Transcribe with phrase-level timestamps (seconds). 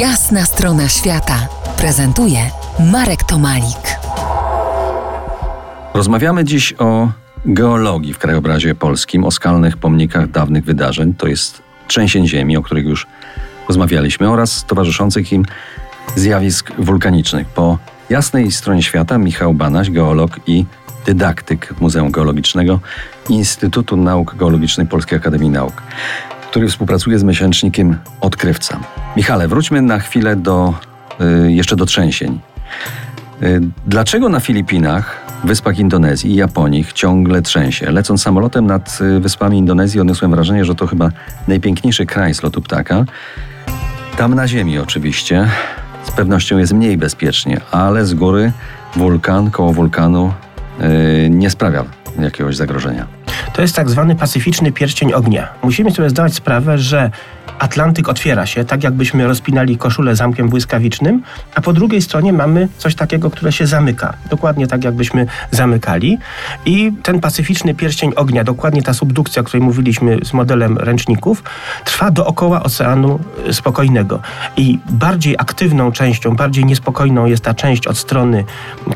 [0.00, 1.48] Jasna strona świata
[1.78, 2.38] prezentuje
[2.92, 3.98] Marek Tomalik.
[5.94, 7.08] Rozmawiamy dziś o
[7.46, 12.84] geologii w krajobrazie polskim, o skalnych pomnikach dawnych wydarzeń, to jest trzęsień ziemi, o których
[12.84, 13.06] już
[13.68, 15.44] rozmawialiśmy, oraz towarzyszących im
[16.16, 17.46] zjawisk wulkanicznych.
[17.46, 17.78] Po
[18.10, 20.64] jasnej stronie świata Michał Banaś, geolog i
[21.06, 22.80] dydaktyk Muzeum Geologicznego
[23.28, 25.82] Instytutu Nauk Geologicznych Polskiej Akademii Nauk,
[26.56, 28.80] który współpracuje z miesięcznikiem Odkrywca.
[29.16, 30.74] Michale, wróćmy na chwilę do,
[31.46, 32.40] y, jeszcze do trzęsień.
[33.42, 37.90] Y, dlaczego na Filipinach, wyspach Indonezji i Japonii ciągle trzęsie?
[37.90, 41.10] Lecąc samolotem nad y, wyspami Indonezji odniosłem wrażenie, że to chyba
[41.48, 43.04] najpiękniejszy kraj z lotu ptaka.
[44.16, 45.48] Tam na ziemi oczywiście
[46.04, 48.52] z pewnością jest mniej bezpiecznie, ale z góry
[48.94, 50.32] wulkan, koło wulkanu
[50.80, 51.84] yy, nie sprawia
[52.18, 53.25] jakiegoś zagrożenia.
[53.56, 55.48] To jest tak zwany pacyficzny pierścień ognia.
[55.62, 57.10] Musimy sobie zdawać sprawę, że
[57.58, 61.22] Atlantyk otwiera się, tak jakbyśmy rozpinali koszulę zamkiem błyskawicznym,
[61.54, 64.14] a po drugiej stronie mamy coś takiego, które się zamyka.
[64.30, 66.18] Dokładnie tak, jakbyśmy zamykali.
[66.66, 71.42] I ten pacyficzny pierścień ognia, dokładnie ta subdukcja, o której mówiliśmy z modelem ręczników,
[71.84, 73.18] trwa dookoła Oceanu
[73.52, 74.20] Spokojnego.
[74.56, 78.44] I bardziej aktywną częścią, bardziej niespokojną jest ta część od strony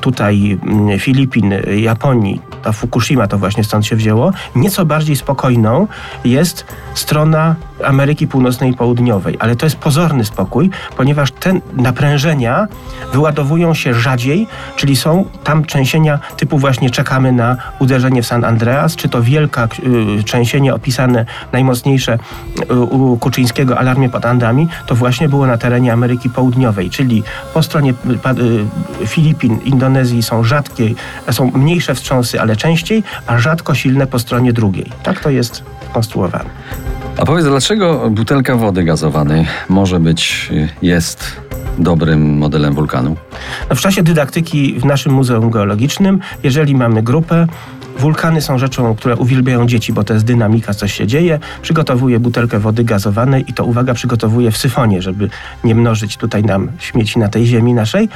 [0.00, 4.32] tutaj mm, Filipin, Japonii, ta Fukushima to właśnie stąd się wzięło.
[4.56, 5.86] Nieco bardziej spokojną
[6.24, 6.64] jest
[6.94, 12.68] strona Ameryki Północnej i Południowej, ale to jest pozorny spokój, ponieważ te naprężenia
[13.12, 18.96] wyładowują się rzadziej, czyli są tam trzęsienia typu właśnie czekamy na uderzenie w San Andreas,
[18.96, 19.68] czy to wielka
[20.18, 22.18] y, trzęsienie opisane najmocniejsze
[22.70, 27.22] y, u Kuczyńskiego alarmie pod Andami, to właśnie było na terenie Ameryki Południowej, czyli
[27.54, 27.90] po stronie
[29.02, 30.90] y, Filipin, Indonezji są rzadkie,
[31.30, 34.92] są mniejsze wstrząsy, ale częściej, a rzadko silne po stronie drugiej.
[35.02, 36.50] Tak to jest konstruowane.
[37.20, 40.50] A powiedz, dlaczego butelka wody gazowanej może być,
[40.82, 41.40] jest
[41.78, 43.16] dobrym modelem wulkanu?
[43.70, 47.46] W czasie dydaktyki w naszym Muzeum Geologicznym, jeżeli mamy grupę,
[47.98, 51.38] Wulkany są rzeczą, które uwielbiają dzieci, bo to jest dynamika, coś się dzieje.
[51.62, 55.30] Przygotowuję butelkę wody gazowanej i to, uwaga, przygotowuję w syfonie, żeby
[55.64, 58.08] nie mnożyć tutaj nam śmieci na tej ziemi naszej.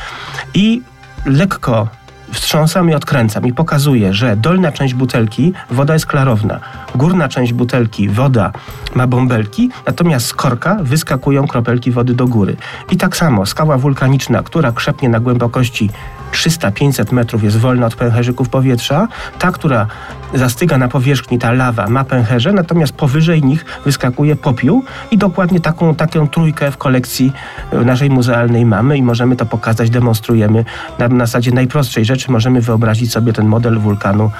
[0.55, 0.83] I
[1.27, 1.89] lekko
[2.35, 6.61] wstrząsam i odkręcam i pokazuję, że dolna część butelki woda jest klarowna,
[6.95, 8.53] górna część butelki woda
[8.95, 12.57] ma bąbelki, natomiast z korka wyskakują kropelki wody do góry.
[12.91, 15.91] I tak samo skała wulkaniczna, która krzepnie na głębokości
[16.35, 19.09] 300-500 metrów jest wolna od pęcherzyków powietrza.
[19.39, 19.87] Ta, która
[20.35, 25.95] zastyga na powierzchni, ta lawa ma pęcherze, natomiast powyżej nich wyskakuje popiół i dokładnie taką,
[25.95, 27.33] taką trójkę w kolekcji
[27.73, 30.65] e, naszej muzealnej mamy i możemy to pokazać, demonstrujemy
[30.99, 32.33] na, na zasadzie najprostszej rzeczy.
[32.33, 34.31] Możemy wyobrazić sobie ten model wulkanu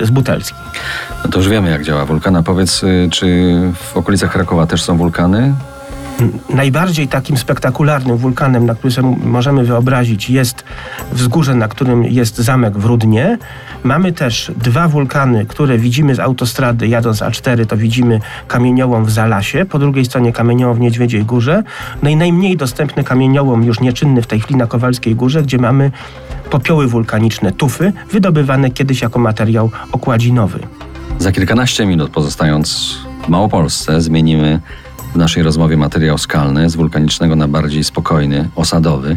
[0.00, 0.54] e, z butelki.
[1.24, 2.36] No to już wiemy, jak działa wulkan.
[2.36, 3.26] A powiedz, y, czy
[3.74, 5.54] w okolicach Krakowa też są wulkany?
[6.50, 10.64] Najbardziej takim spektakularnym wulkanem, na który sobie możemy wyobrazić, jest
[11.12, 13.38] wzgórze, na którym jest zamek w Rudnie.
[13.84, 19.64] Mamy też dwa wulkany, które widzimy z autostrady, jadąc A4, to widzimy kamieniołom w Zalasie,
[19.64, 21.62] po drugiej stronie kamieniołom w Niedźwiedziej Górze.
[22.02, 25.90] No i najmniej dostępny kamieniołom, już nieczynny w tej chwili na Kowalskiej Górze, gdzie mamy
[26.50, 30.58] popioły wulkaniczne, tufy, wydobywane kiedyś jako materiał okładzinowy.
[31.18, 34.60] Za kilkanaście minut, pozostając w Małopolsce, zmienimy
[35.16, 39.16] w naszej rozmowie materiał skalny z wulkanicznego na bardziej spokojny, osadowy.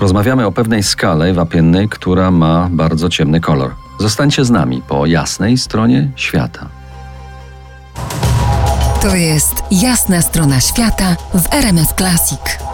[0.00, 3.70] Rozmawiamy o pewnej skale wapiennej, która ma bardzo ciemny kolor.
[3.98, 6.68] Zostańcie z nami po jasnej stronie świata.
[9.02, 12.71] To jest jasna strona świata w RMS Classic.